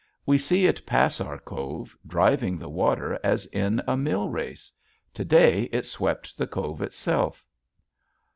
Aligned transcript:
We 0.25 0.39
see 0.39 0.65
it 0.65 0.83
pass 0.83 1.21
our 1.21 1.37
cove 1.37 1.95
driving 2.07 2.57
the 2.57 2.69
water 2.69 3.19
as 3.23 3.45
in 3.45 3.83
a 3.87 3.95
mill 3.95 4.29
race. 4.29 4.71
To 5.13 5.23
day 5.23 5.69
it 5.71 5.85
swept 5.85 6.39
the 6.39 6.47
cove 6.47 6.81
itself. 6.81 7.45